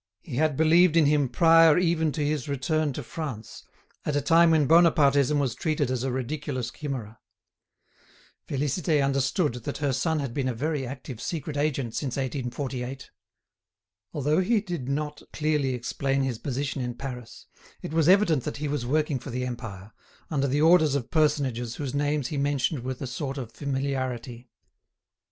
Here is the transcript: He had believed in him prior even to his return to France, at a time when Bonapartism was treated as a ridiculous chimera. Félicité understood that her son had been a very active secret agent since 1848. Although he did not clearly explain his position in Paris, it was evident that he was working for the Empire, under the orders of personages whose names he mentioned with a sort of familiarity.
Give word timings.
He 0.23 0.37
had 0.37 0.57
believed 0.57 0.97
in 0.97 1.05
him 1.05 1.29
prior 1.29 1.77
even 1.77 2.11
to 2.13 2.25
his 2.25 2.49
return 2.49 2.91
to 2.93 3.03
France, 3.03 3.65
at 4.03 4.15
a 4.15 4.19
time 4.21 4.49
when 4.49 4.65
Bonapartism 4.65 5.37
was 5.37 5.53
treated 5.53 5.91
as 5.91 6.03
a 6.03 6.11
ridiculous 6.11 6.71
chimera. 6.71 7.19
Félicité 8.49 9.05
understood 9.05 9.53
that 9.53 9.77
her 9.77 9.93
son 9.93 10.17
had 10.19 10.33
been 10.33 10.47
a 10.47 10.55
very 10.55 10.87
active 10.87 11.21
secret 11.21 11.55
agent 11.55 11.93
since 11.93 12.15
1848. 12.15 13.11
Although 14.11 14.39
he 14.41 14.59
did 14.59 14.89
not 14.89 15.21
clearly 15.31 15.75
explain 15.75 16.23
his 16.23 16.39
position 16.39 16.81
in 16.81 16.95
Paris, 16.95 17.45
it 17.83 17.93
was 17.93 18.09
evident 18.09 18.43
that 18.43 18.57
he 18.57 18.67
was 18.67 18.87
working 18.87 19.19
for 19.19 19.29
the 19.29 19.45
Empire, 19.45 19.91
under 20.31 20.47
the 20.47 20.61
orders 20.61 20.95
of 20.95 21.11
personages 21.11 21.75
whose 21.75 21.93
names 21.93 22.29
he 22.29 22.37
mentioned 22.37 22.79
with 22.79 23.03
a 23.03 23.05
sort 23.05 23.37
of 23.37 23.51
familiarity. 23.51 24.49